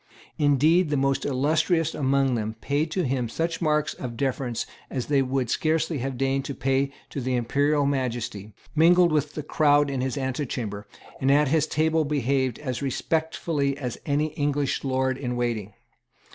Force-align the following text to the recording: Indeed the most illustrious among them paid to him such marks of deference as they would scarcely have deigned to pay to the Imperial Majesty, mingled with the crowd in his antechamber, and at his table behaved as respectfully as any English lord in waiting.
Indeed 0.39 0.89
the 0.89 0.97
most 0.97 1.25
illustrious 1.25 1.93
among 1.93 2.33
them 2.33 2.55
paid 2.59 2.89
to 2.89 3.03
him 3.03 3.29
such 3.29 3.61
marks 3.61 3.93
of 3.93 4.17
deference 4.17 4.65
as 4.89 5.05
they 5.05 5.21
would 5.21 5.51
scarcely 5.51 5.99
have 5.99 6.17
deigned 6.17 6.43
to 6.45 6.55
pay 6.55 6.91
to 7.11 7.21
the 7.21 7.35
Imperial 7.35 7.85
Majesty, 7.85 8.51
mingled 8.75 9.11
with 9.11 9.35
the 9.35 9.43
crowd 9.43 9.91
in 9.91 10.01
his 10.01 10.17
antechamber, 10.17 10.87
and 11.19 11.29
at 11.29 11.49
his 11.49 11.67
table 11.67 12.03
behaved 12.03 12.57
as 12.57 12.81
respectfully 12.81 13.77
as 13.77 13.99
any 14.07 14.29
English 14.29 14.83
lord 14.83 15.19
in 15.19 15.35
waiting. 15.35 15.75